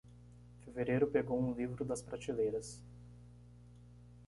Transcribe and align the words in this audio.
Fevereiro 0.63 1.05
pegou 1.05 1.39
um 1.39 1.53
livro 1.53 1.85
das 1.85 2.01
prateleiras. 2.01 2.83